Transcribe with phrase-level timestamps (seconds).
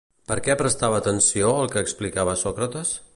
[0.29, 2.97] Per què prestava atenció al que explicava Sòcrates?